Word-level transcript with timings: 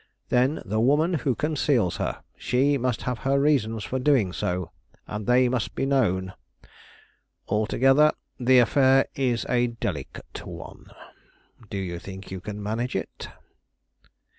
Then 0.29 0.63
the 0.65 0.79
woman 0.79 1.13
who 1.13 1.35
conceals 1.35 1.97
her! 1.97 2.23
She 2.35 2.75
must 2.75 3.03
have 3.03 3.19
her 3.19 3.39
reasons 3.39 3.83
for 3.83 3.99
doing 3.99 4.33
so; 4.33 4.71
and 5.05 5.27
they 5.27 5.47
must 5.47 5.75
be 5.75 5.85
known. 5.85 6.33
Altogether, 7.47 8.11
the 8.39 8.57
affair 8.57 9.05
is 9.13 9.45
a 9.47 9.67
delicate 9.67 10.41
one. 10.43 10.87
Do 11.69 11.77
you 11.77 11.99
think 11.99 12.31
you 12.31 12.41
can 12.41 12.63
manage 12.63 12.95
it?" 12.95 13.29